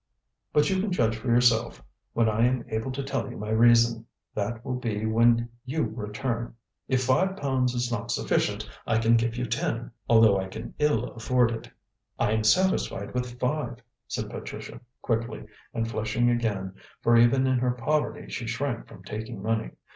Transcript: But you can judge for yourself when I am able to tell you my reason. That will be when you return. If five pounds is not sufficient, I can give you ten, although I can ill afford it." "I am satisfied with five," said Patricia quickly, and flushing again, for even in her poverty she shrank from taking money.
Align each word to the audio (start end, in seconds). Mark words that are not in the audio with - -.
But 0.51 0.67
you 0.71 0.81
can 0.81 0.91
judge 0.91 1.15
for 1.15 1.27
yourself 1.27 1.83
when 2.13 2.27
I 2.27 2.47
am 2.47 2.65
able 2.69 2.91
to 2.91 3.03
tell 3.03 3.29
you 3.29 3.37
my 3.37 3.51
reason. 3.51 4.07
That 4.33 4.65
will 4.65 4.77
be 4.77 5.05
when 5.05 5.49
you 5.63 5.83
return. 5.83 6.55
If 6.87 7.03
five 7.03 7.37
pounds 7.37 7.75
is 7.75 7.91
not 7.91 8.09
sufficient, 8.09 8.67
I 8.87 8.97
can 8.97 9.15
give 9.15 9.37
you 9.37 9.45
ten, 9.45 9.91
although 10.09 10.39
I 10.39 10.47
can 10.47 10.73
ill 10.79 11.03
afford 11.13 11.51
it." 11.51 11.69
"I 12.17 12.31
am 12.31 12.43
satisfied 12.43 13.13
with 13.13 13.37
five," 13.39 13.77
said 14.07 14.31
Patricia 14.31 14.81
quickly, 15.03 15.45
and 15.71 15.87
flushing 15.87 16.31
again, 16.31 16.73
for 17.03 17.15
even 17.15 17.45
in 17.45 17.59
her 17.59 17.69
poverty 17.69 18.27
she 18.31 18.47
shrank 18.47 18.87
from 18.87 19.03
taking 19.03 19.39
money. 19.43 19.69